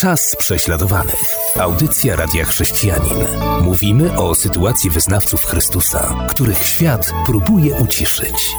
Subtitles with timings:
[0.00, 1.34] Czas prześladowanych.
[1.58, 3.18] Audycja Radia Chrześcijanin.
[3.62, 8.56] Mówimy o sytuacji wyznawców Chrystusa, których świat próbuje uciszyć.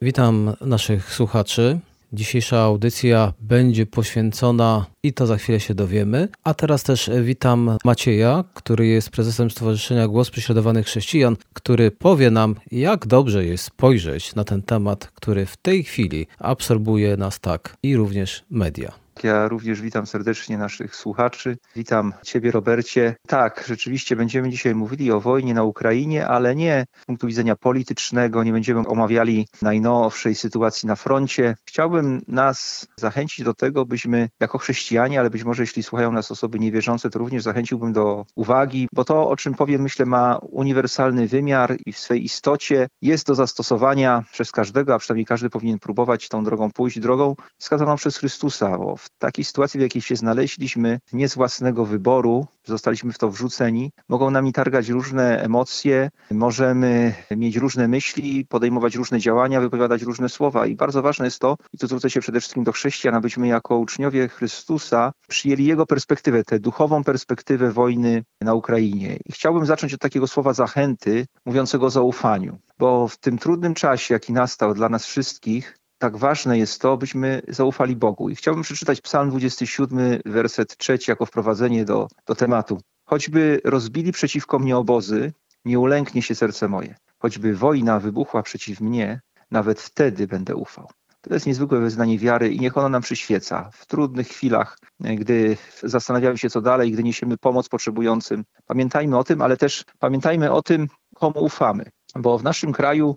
[0.00, 1.80] Witam naszych słuchaczy.
[2.12, 6.28] Dzisiejsza audycja będzie poświęcona i to za chwilę się dowiemy.
[6.44, 12.54] A teraz też witam Macieja, który jest prezesem Stowarzyszenia Głos Prześladowanych Chrześcijan, który powie nam,
[12.72, 17.96] jak dobrze jest spojrzeć na ten temat, który w tej chwili absorbuje nas tak i
[17.96, 19.05] również media.
[19.22, 21.56] Ja również witam serdecznie naszych słuchaczy.
[21.76, 23.16] Witam Ciebie, Robercie.
[23.28, 28.44] Tak, rzeczywiście będziemy dzisiaj mówili o wojnie na Ukrainie, ale nie z punktu widzenia politycznego,
[28.44, 31.56] nie będziemy omawiali najnowszej sytuacji na froncie.
[31.64, 36.58] Chciałbym nas zachęcić do tego, byśmy jako chrześcijanie, ale być może jeśli słuchają nas osoby
[36.58, 41.76] niewierzące, to również zachęciłbym do uwagi, bo to, o czym powiem, myślę, ma uniwersalny wymiar
[41.86, 46.44] i w swej istocie jest do zastosowania przez każdego, a przynajmniej każdy powinien próbować tą
[46.44, 51.28] drogą pójść, drogą wskazaną przez Chrystusa, bo w takiej sytuacji, w jakiej się znaleźliśmy, nie
[51.28, 57.88] z własnego wyboru, zostaliśmy w to wrzuceni, mogą nami targać różne emocje, możemy mieć różne
[57.88, 60.66] myśli, podejmować różne działania, wypowiadać różne słowa.
[60.66, 63.78] I bardzo ważne jest to, i tu zwrócę się przede wszystkim do chrześcijan, abyśmy jako
[63.78, 69.18] uczniowie Chrystusa przyjęli Jego perspektywę, tę duchową perspektywę wojny na Ukrainie.
[69.26, 74.14] I chciałbym zacząć od takiego słowa zachęty, mówiącego o zaufaniu, bo w tym trudnym czasie,
[74.14, 78.28] jaki nastał dla nas wszystkich, tak ważne jest to, byśmy zaufali Bogu.
[78.28, 82.80] I chciałbym przeczytać Psalm 27, werset 3 jako wprowadzenie do, do tematu.
[83.04, 85.32] Choćby rozbili przeciwko mnie obozy,
[85.64, 86.94] nie ulęknie się serce moje.
[87.18, 90.88] Choćby wojna wybuchła przeciw mnie, nawet wtedy będę ufał.
[91.20, 96.38] To jest niezwykłe wyznanie wiary i niech ono nam przyświeca w trudnych chwilach, gdy zastanawiamy
[96.38, 98.44] się co dalej, gdy niesiemy pomoc potrzebującym.
[98.66, 101.90] Pamiętajmy o tym, ale też pamiętajmy o tym, komu ufamy.
[102.16, 103.16] Bo w naszym kraju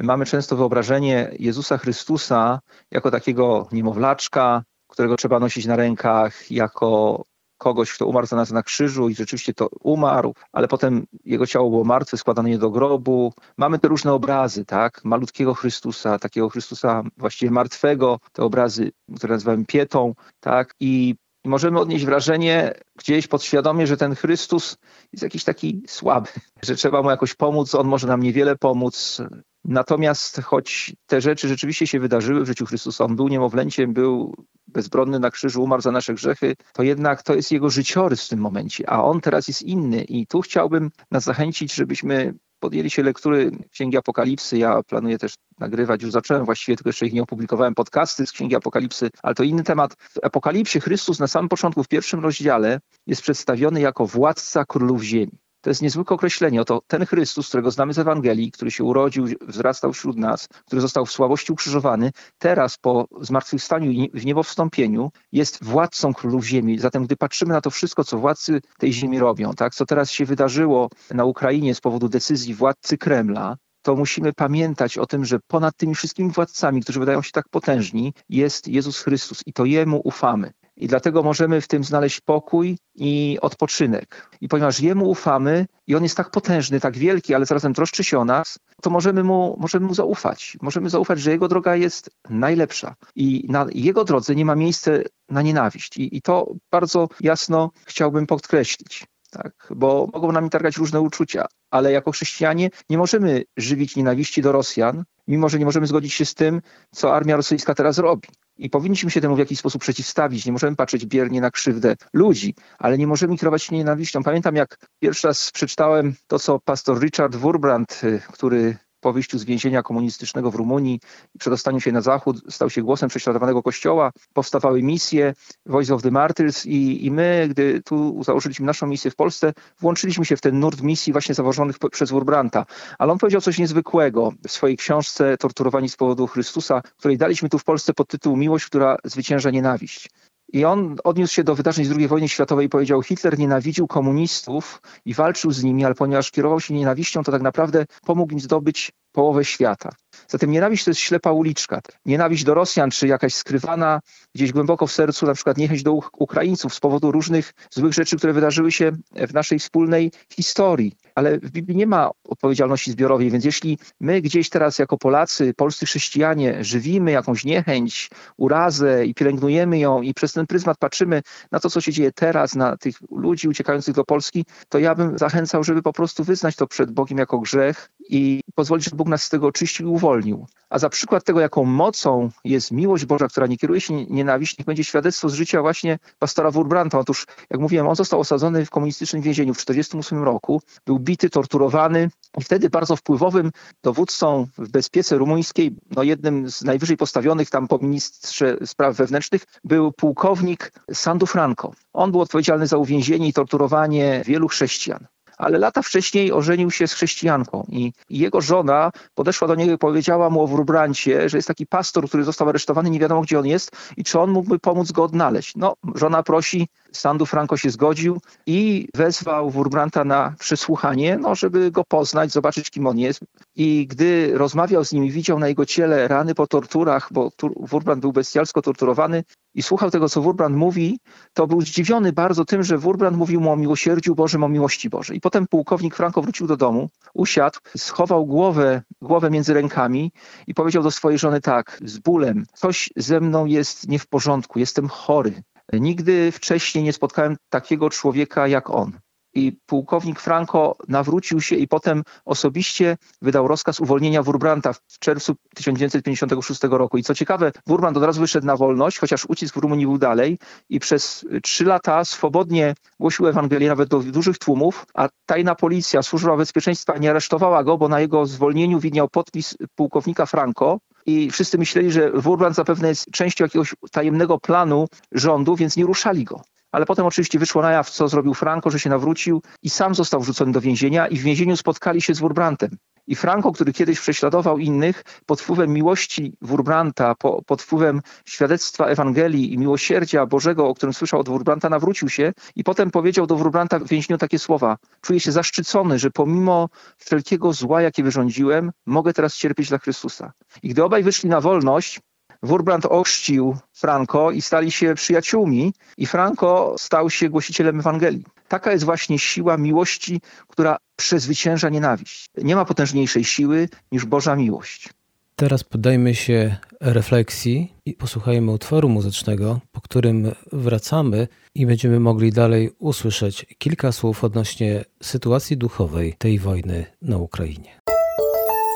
[0.00, 7.22] mamy często wyobrażenie Jezusa Chrystusa jako takiego niemowlaczka, którego trzeba nosić na rękach, jako
[7.58, 11.70] kogoś, kto umarł za nas na krzyżu i rzeczywiście to umarł, ale potem jego ciało
[11.70, 13.32] było martwe, składane do grobu.
[13.56, 15.04] Mamy te różne obrazy, tak?
[15.04, 20.74] Malutkiego Chrystusa, takiego Chrystusa właściwie martwego, te obrazy, które nazywamy pietą, tak?
[20.80, 24.76] I możemy odnieść wrażenie gdzieś podświadomie, że ten Chrystus
[25.12, 26.28] jest jakiś taki słaby,
[26.66, 29.22] że trzeba mu jakoś pomóc, on może nam niewiele pomóc,
[29.64, 34.34] Natomiast choć te rzeczy rzeczywiście się wydarzyły w życiu Chrystusa, on był niemowlęciem, był
[34.66, 38.38] bezbronny na krzyżu, umarł za nasze grzechy, to jednak to jest jego życiorys w tym
[38.38, 40.04] momencie, a on teraz jest inny.
[40.04, 44.58] I tu chciałbym nas zachęcić, żebyśmy podjęli się lektury Księgi Apokalipsy.
[44.58, 48.56] Ja planuję też nagrywać, już zacząłem właściwie, tylko jeszcze ich nie opublikowałem, podcasty z Księgi
[48.56, 49.94] Apokalipsy, ale to inny temat.
[49.94, 55.38] W Apokalipsie Chrystus na samym początku, w pierwszym rozdziale jest przedstawiony jako władca królów ziemi.
[55.64, 56.60] To jest niezwykłe określenie.
[56.60, 61.06] Oto ten Chrystus, którego znamy z Ewangelii, który się urodził, wzrastał wśród nas, który został
[61.06, 66.78] w słabości ukrzyżowany, teraz po zmartwychwstaniu i w niebo wstąpieniu jest władcą królów ziemi.
[66.78, 70.24] Zatem gdy patrzymy na to wszystko, co władcy tej ziemi robią, tak, co teraz się
[70.24, 75.76] wydarzyło na Ukrainie z powodu decyzji władcy Kremla, to musimy pamiętać o tym, że ponad
[75.76, 80.52] tymi wszystkimi władcami, którzy wydają się tak potężni, jest Jezus Chrystus i to Jemu ufamy.
[80.76, 84.30] I dlatego możemy w tym znaleźć pokój i odpoczynek.
[84.40, 88.18] I ponieważ Jemu ufamy i On jest tak potężny, tak wielki, ale zarazem troszczy się
[88.18, 90.56] o nas, to możemy Mu, możemy mu zaufać.
[90.62, 94.90] Możemy zaufać, że Jego droga jest najlepsza i na Jego drodze nie ma miejsca
[95.28, 95.96] na nienawiść.
[95.96, 99.06] I, i to bardzo jasno chciałbym podkreślić.
[99.30, 104.52] Tak, bo mogą nami targać różne uczucia, ale jako chrześcijanie nie możemy żywić nienawiści do
[104.52, 108.28] Rosjan, mimo że nie możemy zgodzić się z tym, co armia rosyjska teraz robi.
[108.56, 110.46] I powinniśmy się temu w jakiś sposób przeciwstawić.
[110.46, 114.22] Nie możemy patrzeć biernie na krzywdę ludzi, ale nie możemy kierować się nienawiścią.
[114.22, 119.44] Pamiętam, jak pierwszy raz przeczytałem to, co pastor Richard Wurbrand, y, który po wyjściu z
[119.44, 121.00] więzienia komunistycznego w Rumunii
[121.34, 124.12] i przedostaniu się na zachód stał się głosem prześladowanego kościoła.
[124.32, 125.34] Powstawały misje
[125.66, 130.24] Voice of the Martyrs i, i my, gdy tu założyliśmy naszą misję w Polsce, włączyliśmy
[130.24, 132.66] się w ten nurt misji właśnie założonych przez Wurbranta.
[132.98, 137.58] Ale on powiedział coś niezwykłego w swojej książce Torturowani z powodu Chrystusa, której daliśmy tu
[137.58, 140.10] w Polsce pod tytuł Miłość, która zwycięża nienawiść.
[140.52, 144.82] I on odniósł się do wydarzeń z II wojny światowej i powiedział: Hitler nienawidził komunistów
[145.04, 148.92] i walczył z nimi, ale ponieważ kierował się nienawiścią, to tak naprawdę pomógł im zdobyć
[149.12, 149.90] połowę świata.
[150.28, 151.80] Zatem nienawiść to jest ślepa uliczka.
[152.06, 154.00] Nienawiść do Rosjan, czy jakaś skrywana
[154.34, 158.32] gdzieś głęboko w sercu, na przykład niechęć do Ukraińców z powodu różnych złych rzeczy, które
[158.32, 158.92] wydarzyły się
[159.28, 160.92] w naszej wspólnej historii.
[161.14, 165.86] Ale w Biblii nie ma odpowiedzialności zbiorowej, więc jeśli my gdzieś teraz jako Polacy, polscy
[165.86, 171.22] chrześcijanie żywimy jakąś niechęć, urazę i pielęgnujemy ją i przez ten pryzmat patrzymy
[171.52, 175.18] na to, co się dzieje teraz, na tych ludzi uciekających do Polski, to ja bym
[175.18, 179.22] zachęcał, żeby po prostu wyznać to przed Bogiem jako grzech i pozwolić, żeby Bóg nas
[179.22, 180.46] z tego oczyścił i uwolnił.
[180.70, 184.66] A za przykład tego, jaką mocą jest miłość Boża, która nie kieruje się nienawiść, niech
[184.66, 186.98] będzie świadectwo z życia właśnie pastora Wurbranta.
[186.98, 192.10] Otóż, jak mówiłem, on został osadzony w komunistycznym więzieniu w 1948 roku, był bity, torturowany
[192.38, 193.50] i wtedy bardzo wpływowym
[193.82, 199.92] dowódcą w bezpiece rumuńskiej, no jednym z najwyżej postawionych tam po ministrze spraw wewnętrznych, był
[199.92, 201.72] pułkownik Sandu Franco.
[201.92, 205.06] On był odpowiedzialny za uwięzienie i torturowanie wielu chrześcijan
[205.38, 210.30] ale lata wcześniej ożenił się z chrześcijanką i jego żona podeszła do niego i powiedziała
[210.30, 213.70] mu o Wróbrancie, że jest taki pastor, który został aresztowany, nie wiadomo gdzie on jest
[213.96, 215.52] i czy on mógłby pomóc go odnaleźć.
[215.56, 221.84] No, żona prosi, Sandu Franco się zgodził i wezwał Wurbranta na przesłuchanie, no, żeby go
[221.84, 223.20] poznać, zobaczyć kim on jest.
[223.56, 228.00] I gdy rozmawiał z nim i widział na jego ciele rany po torturach, bo Wurbrand
[228.00, 229.24] był bestialsko torturowany,
[229.54, 231.00] i słuchał tego, co Wurbrand mówi,
[231.32, 235.16] to był zdziwiony bardzo tym, że Wurbrand mówił mu o miłosierdziu Bożym, o miłości Bożej.
[235.16, 240.12] I potem pułkownik Franco wrócił do domu, usiadł, schował głowę, głowę między rękami
[240.46, 244.58] i powiedział do swojej żony tak, z bólem, coś ze mną jest nie w porządku,
[244.58, 245.42] jestem chory.
[245.72, 248.92] Nigdy wcześniej nie spotkałem takiego człowieka jak on
[249.34, 256.60] i pułkownik Franco nawrócił się i potem osobiście wydał rozkaz uwolnienia Wurbranta w czerwcu 1956
[256.62, 256.98] roku.
[256.98, 260.38] I co ciekawe, Wurbrand od razu wyszedł na wolność, chociaż ucisk w Rumunii był dalej
[260.68, 266.36] i przez trzy lata swobodnie głosił Ewangelię nawet do dużych tłumów, a tajna policja, służba
[266.36, 271.92] bezpieczeństwa nie aresztowała go, bo na jego zwolnieniu widniał podpis pułkownika Franco, i wszyscy myśleli,
[271.92, 276.40] że Wurbrand zapewne jest częścią jakiegoś tajemnego planu rządu, więc nie ruszali go
[276.74, 280.20] ale potem oczywiście wyszło na jaw, co zrobił Franco, że się nawrócił i sam został
[280.20, 282.70] wrzucony do więzienia i w więzieniu spotkali się z Wurbrantem.
[283.06, 289.52] I Franco, który kiedyś prześladował innych, pod wpływem miłości Wurbranta, po, pod wpływem świadectwa Ewangelii
[289.52, 293.78] i miłosierdzia Bożego, o którym słyszał od Wurbranta, nawrócił się i potem powiedział do Wurbranta
[293.78, 294.76] w więzieniu takie słowa.
[295.00, 300.32] Czuję się zaszczycony, że pomimo wszelkiego zła, jakie wyrządziłem, mogę teraz cierpieć dla Chrystusa.
[300.62, 302.00] I gdy obaj wyszli na wolność,
[302.44, 308.24] Wurbrand ochrzcił Franco i stali się przyjaciółmi i Franco stał się głosicielem Ewangelii.
[308.48, 312.26] Taka jest właśnie siła miłości, która przezwycięża nienawiść.
[312.38, 314.88] Nie ma potężniejszej siły niż Boża miłość.
[315.36, 322.70] Teraz poddajmy się refleksji i posłuchajmy utworu muzycznego, po którym wracamy i będziemy mogli dalej
[322.78, 327.80] usłyszeć kilka słów odnośnie sytuacji duchowej tej wojny na Ukrainie.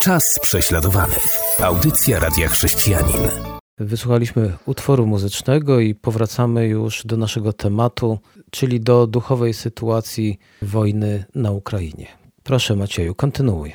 [0.04, 1.14] Czas prześladowany.
[1.58, 3.57] Audycja Radia Chrześcijanin.
[3.80, 8.18] Wysłuchaliśmy utworu muzycznego i powracamy już do naszego tematu,
[8.50, 12.06] czyli do duchowej sytuacji wojny na Ukrainie.
[12.42, 13.72] Proszę Macieju, kontynuuj.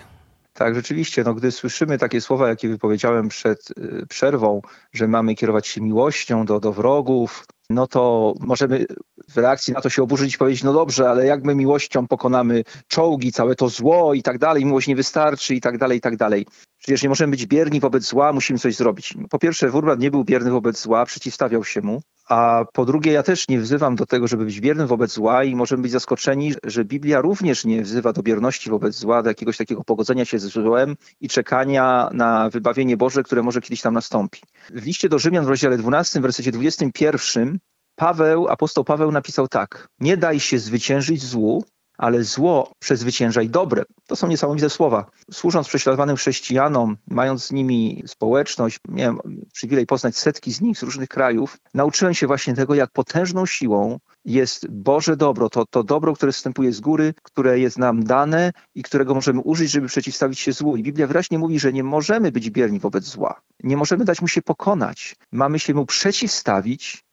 [0.54, 4.62] Tak, rzeczywiście, no, gdy słyszymy takie słowa, jakie wypowiedziałem przed y, przerwą,
[4.94, 8.86] że mamy kierować się miłością do, do wrogów, no to możemy
[9.30, 12.64] w reakcji na to się oburzyć i powiedzieć, no dobrze, ale jak my miłością pokonamy
[12.88, 16.18] czołgi, całe to zło i tak dalej, miłość nie wystarczy i tak dalej, i tak
[16.18, 16.46] dalej.
[16.78, 19.14] Przecież nie możemy być bierni wobec zła, musimy coś zrobić.
[19.30, 22.02] Po pierwsze, Wurbrand nie był bierny wobec zła, przeciwstawiał się mu.
[22.30, 25.56] A po drugie, ja też nie wzywam do tego, żeby być biernym wobec zła i
[25.56, 29.84] możemy być zaskoczeni, że Biblia również nie wzywa do bierności wobec zła, do jakiegoś takiego
[29.84, 34.42] pogodzenia się z złem i czekania na wybawienie Boże, które może kiedyś tam nastąpi.
[34.70, 37.60] W liście do Rzymian w rozdziale 12, w wersecie 21
[37.96, 41.64] Paweł, apostoł Paweł napisał tak: Nie daj się zwyciężyć złu,
[41.98, 43.84] ale zło przezwyciężaj dobre.
[44.08, 45.06] To są niesamowite słowa.
[45.32, 49.20] Służąc prześladowanym chrześcijanom, mając z nimi społeczność, miałem
[49.54, 54.00] przywilej poznać setki z nich z różnych krajów, nauczyłem się właśnie tego, jak potężną siłą
[54.26, 58.84] jest Boże dobro, to, to dobro, które wstępuje z góry, które jest nam dane i
[58.84, 60.78] którego możemy użyć, żeby przeciwstawić się złu.
[60.78, 63.42] I Biblia wyraźnie mówi, że nie możemy być bierni wobec zła.
[63.64, 65.16] Nie możemy dać mu się pokonać.
[65.32, 67.04] Mamy się mu przeciwstawić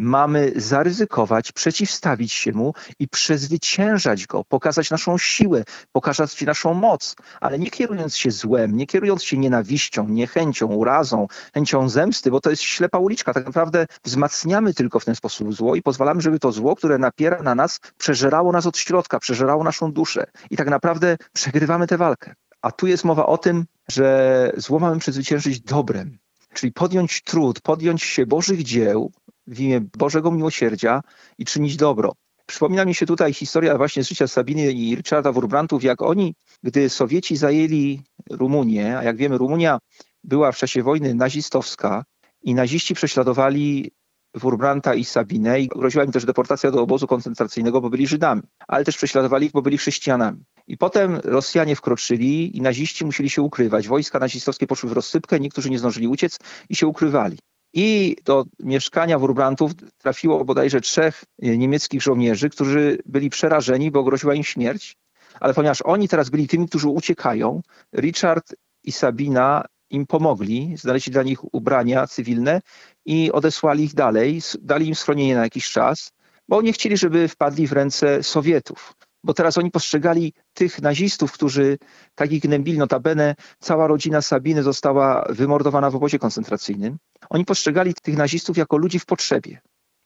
[0.00, 7.58] mamy zaryzykować, przeciwstawić się mu i przezwyciężać go, pokazać naszą siłę, pokazać naszą moc, ale
[7.58, 12.62] nie kierując się złem, nie kierując się nienawiścią, niechęcią, urazą, chęcią zemsty, bo to jest
[12.62, 13.34] ślepa uliczka.
[13.34, 17.42] Tak naprawdę wzmacniamy tylko w ten sposób zło i pozwalamy, żeby to zło, które napiera
[17.42, 20.26] na nas, przeżerało nas od środka, przeżerało naszą duszę.
[20.50, 22.34] I tak naprawdę przegrywamy tę walkę.
[22.62, 26.18] A tu jest mowa o tym, że zło mamy przezwyciężyć dobrem,
[26.54, 29.12] czyli podjąć trud, podjąć się Bożych dzieł,
[29.46, 31.00] w imię Bożego Miłosierdzia
[31.38, 32.14] i czynić dobro.
[32.46, 36.88] Przypomina mi się tutaj historia właśnie z życia Sabiny i Richarda Wurbrantów, jak oni, gdy
[36.88, 39.78] Sowieci zajęli Rumunię, a jak wiemy, Rumunia
[40.24, 42.04] była w czasie wojny nazistowska
[42.42, 43.90] i naziści prześladowali
[44.34, 48.84] Wurbranta i Sabinę i groziła im też deportacja do obozu koncentracyjnego, bo byli Żydami, ale
[48.84, 50.44] też prześladowali ich, bo byli chrześcijanami.
[50.66, 53.88] I potem Rosjanie wkroczyli i naziści musieli się ukrywać.
[53.88, 57.38] Wojska nazistowskie poszły w rozsypkę, niektórzy nie zdążyli uciec i się ukrywali.
[57.72, 64.44] I do mieszkania Wurbrantów trafiło bodajże trzech niemieckich żołnierzy, którzy byli przerażeni, bo groziła im
[64.44, 64.96] śmierć.
[65.40, 67.62] Ale ponieważ oni teraz byli tymi, którzy uciekają,
[67.96, 72.60] Richard i Sabina im pomogli, znaleźli dla nich ubrania cywilne
[73.06, 76.12] i odesłali ich dalej, dali im schronienie na jakiś czas,
[76.48, 78.94] bo nie chcieli, żeby wpadli w ręce Sowietów.
[79.24, 81.78] Bo teraz oni postrzegali tych nazistów, którzy
[82.14, 86.98] tak ich gnębili, notabene cała rodzina Sabiny została wymordowana w obozie koncentracyjnym.
[87.30, 89.60] Oni postrzegali tych nazistów jako ludzi w potrzebie.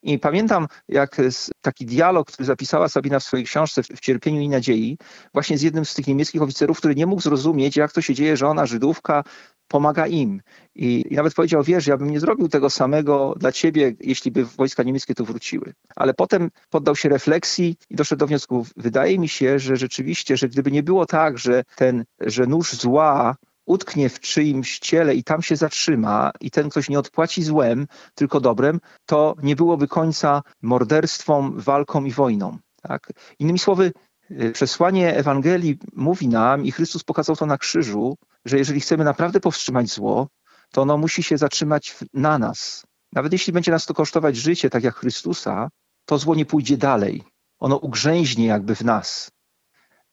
[0.04, 1.16] I pamiętam, jak
[1.60, 4.98] taki dialog, który zapisała Sabina w swojej książce w Cierpieniu i Nadziei,
[5.32, 8.36] właśnie z jednym z tych niemieckich oficerów, który nie mógł zrozumieć, jak to się dzieje,
[8.36, 9.24] że ona, Żydówka,
[9.68, 10.40] pomaga im.
[10.74, 14.44] I, I, nawet powiedział, wiesz, ja bym nie zrobił tego samego dla ciebie, jeśli by
[14.44, 15.72] wojska niemieckie tu wróciły.
[15.96, 20.48] Ale potem poddał się refleksji i doszedł do wniosku, wydaje mi się, że rzeczywiście, że
[20.48, 25.42] gdyby nie było tak, że ten, że nóż zła utknie w czyimś ciele i tam
[25.42, 31.60] się zatrzyma i ten ktoś nie odpłaci złem, tylko dobrem, to nie byłoby końca morderstwom,
[31.60, 32.58] walką i wojną.
[32.82, 33.12] Tak?
[33.38, 33.92] Innymi słowy,
[34.30, 39.40] y, przesłanie Ewangelii mówi nam i Chrystus pokazał to na krzyżu, że jeżeli chcemy naprawdę
[39.40, 40.28] powstrzymać zło,
[40.72, 42.84] to ono musi się zatrzymać na nas.
[43.12, 45.68] Nawet jeśli będzie nas to kosztować życie, tak jak Chrystusa,
[46.04, 47.22] to zło nie pójdzie dalej.
[47.60, 49.30] Ono ugrzęźnie jakby w nas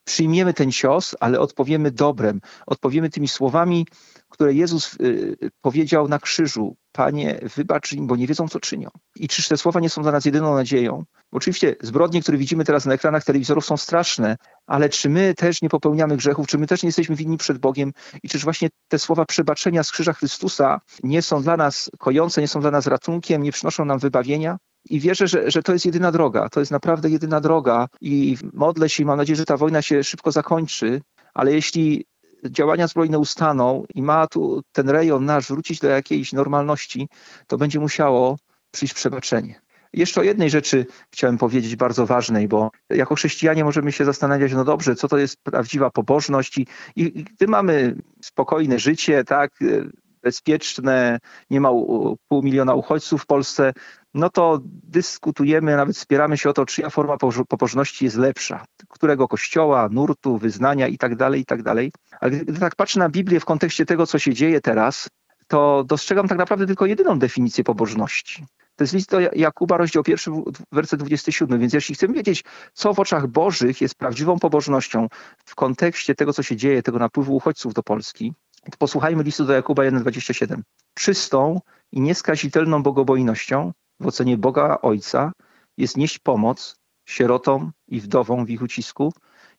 [0.03, 2.41] przyjmiemy ten cios, ale odpowiemy dobrem.
[2.67, 3.87] Odpowiemy tymi słowami,
[4.29, 6.75] które Jezus y, powiedział na krzyżu.
[6.91, 8.89] Panie, wybacz im, bo nie wiedzą, co czynią.
[9.15, 11.03] I czyż te słowa nie są dla nas jedyną nadzieją?
[11.31, 15.69] Oczywiście zbrodnie, które widzimy teraz na ekranach telewizorów są straszne, ale czy my też nie
[15.69, 17.91] popełniamy grzechów, czy my też nie jesteśmy winni przed Bogiem
[18.23, 22.47] i czyż właśnie te słowa przebaczenia z krzyża Chrystusa nie są dla nas kojące, nie
[22.47, 24.57] są dla nas ratunkiem, nie przynoszą nam wybawienia?
[24.89, 26.49] I wierzę, że, że to jest jedyna droga.
[26.49, 30.03] To jest naprawdę jedyna droga i modlę się i mam nadzieję, że ta wojna się
[30.03, 31.01] szybko zakończy,
[31.33, 32.05] ale jeśli
[32.49, 37.09] działania zbrojne ustaną i ma tu ten rejon nasz wrócić do jakiejś normalności,
[37.47, 38.37] to będzie musiało
[38.71, 39.61] przyjść przebaczenie.
[39.93, 44.65] Jeszcze o jednej rzeczy chciałem powiedzieć, bardzo ważnej, bo jako chrześcijanie możemy się zastanawiać, no
[44.65, 49.51] dobrze, co to jest prawdziwa pobożność i, i gdy mamy spokojne życie, tak,
[50.23, 51.69] bezpieczne, nie ma
[52.27, 53.73] pół miliona uchodźców w Polsce,
[54.13, 57.17] no to dyskutujemy, nawet spieramy się o to, czyja forma
[57.49, 61.59] pobożności jest lepsza, którego kościoła, nurtu, wyznania i tak dalej, i tak.
[62.19, 65.09] Ale gdy tak patrzę na Biblię w kontekście tego, co się dzieje teraz,
[65.47, 68.45] to dostrzegam tak naprawdę tylko jedyną definicję pobożności.
[68.75, 70.31] To jest list do Jakuba, rozdział pierwszy,
[70.71, 71.59] werset 27.
[71.59, 75.07] Więc jeśli chcemy wiedzieć, co w oczach Bożych jest prawdziwą pobożnością
[75.45, 78.33] w kontekście tego, co się dzieje, tego napływu uchodźców do Polski,
[78.77, 80.61] posłuchajmy listu do Jakuba 1,27.
[80.93, 81.59] Czystą
[81.91, 85.31] i nieskazitelną bogobojnością w ocenie Boga Ojca
[85.77, 86.75] jest nieść pomoc
[87.05, 89.13] sierotom i wdowom w ich ucisku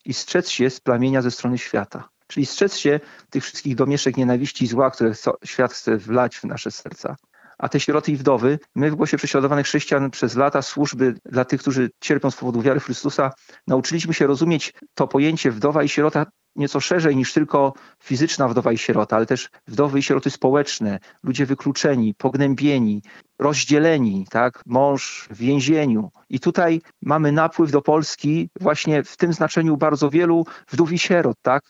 [0.05, 2.09] i strzec się z plamienia ze strony świata.
[2.27, 5.13] Czyli strzec się tych wszystkich domieszek nienawiści i zła, które
[5.45, 7.17] świat chce wlać w nasze serca.
[7.59, 11.61] A te sieroty i wdowy, my w głosie prześladowanych chrześcijan przez lata służby dla tych,
[11.61, 13.31] którzy cierpią z powodu wiary Chrystusa,
[13.67, 18.79] nauczyliśmy się rozumieć to pojęcie wdowa i sierota nieco szerzej niż tylko fizyczna wdowa i
[18.79, 23.03] sierota, ale też wdowy i sieroty społeczne, ludzie wykluczeni, pognębieni,
[23.39, 24.63] rozdzieleni, tak?
[24.67, 26.11] mąż w więzieniu.
[26.29, 31.37] I tutaj mamy napływ do Polski właśnie w tym znaczeniu bardzo wielu wdów i sierot,
[31.43, 31.63] tak?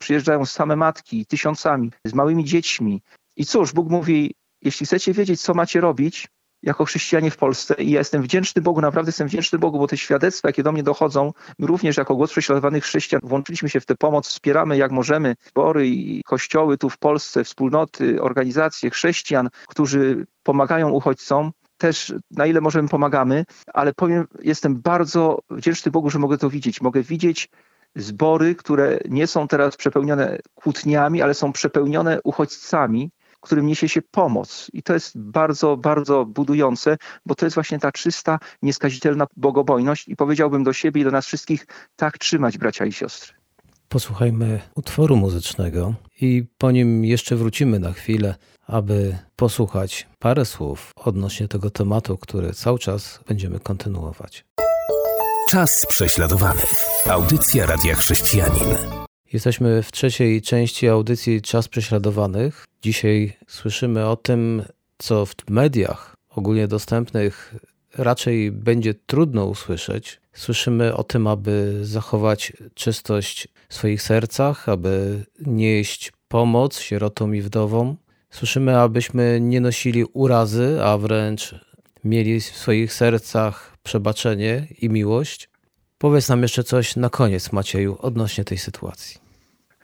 [0.00, 3.02] Przyjeżdżają same matki, tysiącami, z małymi dziećmi.
[3.36, 6.28] I cóż, Bóg mówi, jeśli chcecie wiedzieć, co macie robić,
[6.62, 7.74] jako chrześcijanie w Polsce.
[7.74, 10.82] I ja jestem wdzięczny Bogu, naprawdę jestem wdzięczny Bogu, bo te świadectwa, jakie do mnie
[10.82, 15.88] dochodzą, również jako głos prześladowanych chrześcijan włączyliśmy się w tę pomoc, wspieramy jak możemy zbory
[15.88, 22.88] i kościoły tu w Polsce, wspólnoty, organizacje chrześcijan, którzy pomagają uchodźcom, też na ile możemy
[22.88, 26.80] pomagamy, ale powiem, jestem bardzo wdzięczny Bogu, że mogę to widzieć.
[26.80, 27.48] Mogę widzieć
[27.96, 34.70] zbory, które nie są teraz przepełnione kłótniami, ale są przepełnione uchodźcami, którym niesie się pomoc.
[34.72, 40.16] I to jest bardzo, bardzo budujące, bo to jest właśnie ta czysta, nieskazitelna bogobojność i
[40.16, 41.66] powiedziałbym do siebie i do nas wszystkich,
[41.96, 43.40] tak trzymać bracia i siostry.
[43.88, 48.34] Posłuchajmy utworu muzycznego i po nim jeszcze wrócimy na chwilę,
[48.66, 54.44] aby posłuchać parę słów odnośnie tego tematu, który cały czas będziemy kontynuować.
[55.50, 56.62] Czas prześladowany.
[57.06, 58.76] Audycja Radia Chrześcijanin.
[59.32, 62.64] Jesteśmy w trzeciej części audycji Czas Prześladowanych.
[62.82, 64.62] Dzisiaj słyszymy o tym,
[64.98, 67.54] co w mediach ogólnie dostępnych
[67.98, 70.20] raczej będzie trudno usłyszeć.
[70.32, 77.96] Słyszymy o tym, aby zachować czystość w swoich sercach, aby nieść pomoc sierotom i wdowom.
[78.30, 81.54] Słyszymy, abyśmy nie nosili urazy, a wręcz
[82.04, 85.49] mieli w swoich sercach przebaczenie i miłość.
[86.00, 89.20] Powiedz nam jeszcze coś na koniec, Macieju, odnośnie tej sytuacji.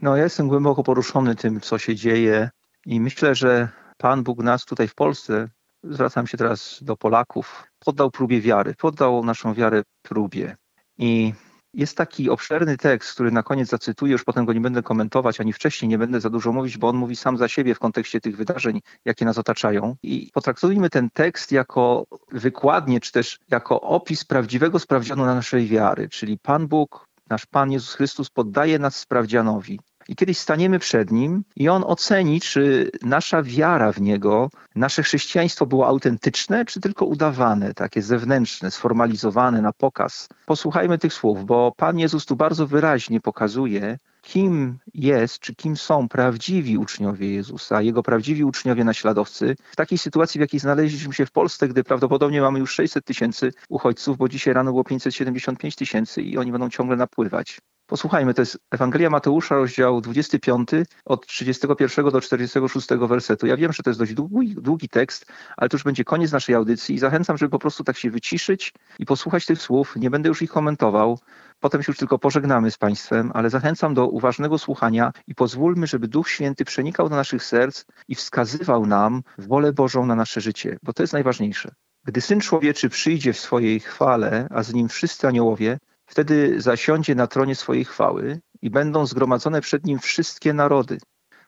[0.02, 2.50] No, ja jestem głęboko poruszony tym, co się dzieje,
[2.86, 5.48] i myślę, że Pan Bóg nas tutaj w Polsce,
[5.84, 10.56] zwracam się teraz do Polaków, poddał próbie wiary, poddał naszą wiarę próbie.
[10.98, 11.32] I
[11.76, 15.52] Jest taki obszerny tekst, który na koniec zacytuję, już potem go nie będę komentować, ani
[15.52, 18.36] wcześniej nie będę za dużo mówić, bo on mówi sam za siebie w kontekście tych
[18.36, 19.96] wydarzeń, jakie nas otaczają.
[20.02, 26.08] I potraktujmy ten tekst jako wykładnie, czy też jako opis prawdziwego sprawdzianu na naszej wiary,
[26.08, 29.80] czyli Pan Bóg, nasz Pan Jezus Chrystus poddaje nas sprawdzianowi.
[30.08, 35.66] I kiedyś staniemy przed Nim i On oceni, czy nasza wiara w Niego, nasze chrześcijaństwo
[35.66, 40.28] było autentyczne, czy tylko udawane, takie zewnętrzne, sformalizowane na pokaz.
[40.46, 46.08] Posłuchajmy tych słów, bo Pan Jezus tu bardzo wyraźnie pokazuje, kim jest, czy kim są
[46.08, 51.32] prawdziwi uczniowie Jezusa, Jego prawdziwi uczniowie naśladowcy, w takiej sytuacji, w jakiej znaleźliśmy się w
[51.32, 56.38] Polsce, gdy prawdopodobnie mamy już 600 tysięcy uchodźców, bo dzisiaj rano było 575 tysięcy i
[56.38, 57.58] oni będą ciągle napływać.
[57.86, 60.68] Posłuchajmy, to jest Ewangelia Mateusza, rozdział 25,
[61.04, 63.46] od 31 do 46 wersetu.
[63.46, 65.26] Ja wiem, że to jest dość długi, długi tekst,
[65.56, 68.72] ale to już będzie koniec naszej audycji i zachęcam, żeby po prostu tak się wyciszyć
[68.98, 69.96] i posłuchać tych słów.
[69.96, 71.18] Nie będę już ich komentował,
[71.60, 76.08] potem się już tylko pożegnamy z Państwem, ale zachęcam do uważnego słuchania i pozwólmy, żeby
[76.08, 80.92] Duch Święty przenikał do naszych serc i wskazywał nam wolę Bożą na nasze życie, bo
[80.92, 81.70] to jest najważniejsze.
[82.04, 87.26] Gdy Syn Człowieczy przyjdzie w swojej chwale, a z nim wszyscy aniołowie, Wtedy zasiądzie na
[87.26, 90.98] tronie swojej chwały i będą zgromadzone przed nim wszystkie narody.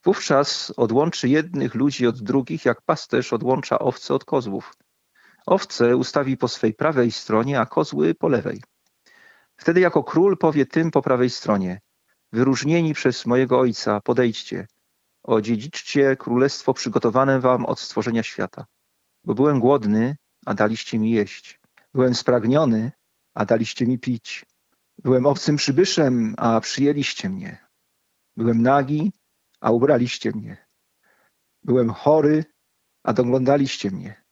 [0.05, 4.75] Wówczas odłączy jednych ludzi od drugich, jak pasterz odłącza owce od kozłów.
[5.47, 8.63] Owce ustawi po swej prawej stronie, a kozły po lewej.
[9.57, 11.81] Wtedy jako król powie tym po prawej stronie:
[12.33, 14.67] Wyróżnieni przez mojego ojca, podejdźcie,
[15.23, 18.67] odziedziczcie królestwo przygotowane wam od stworzenia świata.
[19.25, 21.61] Bo byłem głodny, a daliście mi jeść.
[21.95, 22.93] Byłem spragniony,
[23.39, 24.47] a daliście mi pić.
[25.05, 27.59] Byłem obcym przybyszem, a przyjęliście mnie.
[28.37, 29.13] Byłem nagi,
[29.61, 30.67] a ubraliście mnie.
[31.65, 32.45] Byłem chory,
[33.03, 34.23] a doglądaliście mnie.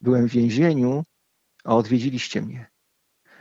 [0.00, 1.04] Byłem w więzieniu,
[1.64, 2.70] a odwiedziliście mnie.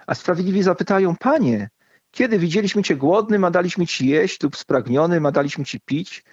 [0.07, 1.69] A sprawiedliwi zapytają, Panie,
[2.11, 6.23] kiedy widzieliśmy Cię głodnym, a daliśmy Ci jeść, lub spragnionym, a daliśmy Ci pić?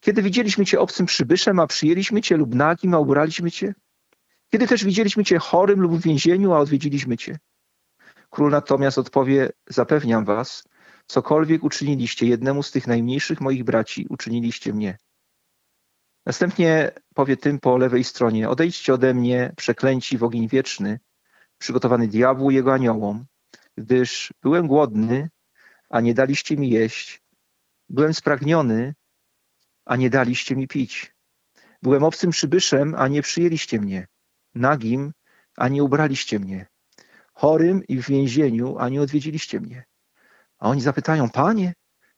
[0.00, 3.74] Kiedy widzieliśmy Cię obcym przybyszem, a przyjęliśmy Cię, lub nagim, a ubraliśmy Cię?
[4.52, 7.38] Kiedy też widzieliśmy Cię chorym lub w więzieniu, a odwiedziliśmy Cię?
[8.32, 10.64] Król natomiast odpowie: Zapewniam was,
[11.06, 14.98] cokolwiek uczyniliście jednemu z tych najmniejszych moich braci, uczyniliście mnie.
[16.26, 21.00] Następnie powie tym po lewej stronie: Odejdźcie ode mnie, przeklęci w ogień wieczny,
[21.58, 23.26] przygotowany diabłu i jego aniołom,
[23.76, 25.30] gdyż byłem głodny,
[25.90, 27.22] a nie daliście mi jeść,
[27.88, 28.94] byłem spragniony,
[29.84, 31.14] a nie daliście mi pić.
[31.82, 34.06] Byłem obcym przybyszem, a nie przyjęliście mnie,
[34.54, 35.12] nagim,
[35.56, 36.71] a nie ubraliście mnie
[37.32, 39.84] chorym i w więzieniu, a nie odwiedziliście mnie.
[40.58, 41.74] A oni zapytają, Panie,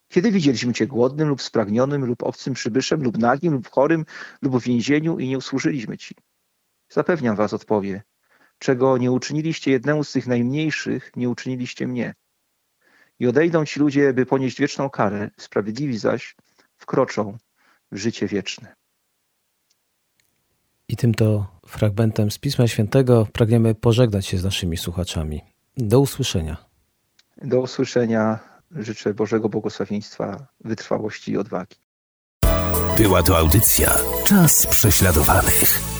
[0.09, 4.05] kiedy widzieliśmy Cię głodnym lub spragnionym lub obcym przybyszem lub nagim lub chorym
[4.42, 6.14] lub w więzieniu i nie usłużyliśmy Ci?
[6.88, 8.03] Zapewniam Was, odpowie,
[8.59, 12.14] czego nie uczyniliście jednemu z tych najmniejszych, nie uczyniliście mnie.
[13.18, 16.37] I odejdą ci ludzie, by ponieść wieczną karę, sprawiedliwi zaś
[16.77, 17.38] wkroczą
[17.92, 18.74] w życie wieczne.
[20.88, 25.40] I tym to fragmentem z Pisma Świętego pragniemy pożegnać się z naszymi słuchaczami.
[25.76, 26.56] Do usłyszenia.
[27.42, 28.38] Do usłyszenia.
[28.70, 31.76] Życzę Bożego błogosławieństwa, wytrwałości i odwagi.
[32.96, 35.93] Była to audycja Czas prześladowanych.